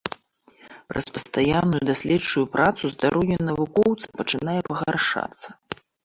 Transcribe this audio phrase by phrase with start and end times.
[0.91, 5.47] Праз пастаянную даследчую працу здароўе навукоўца пачынае пагаршацца.